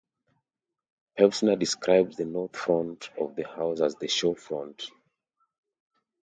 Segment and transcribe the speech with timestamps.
[1.15, 4.89] Pevsner describes the north front of the house as the "show" front.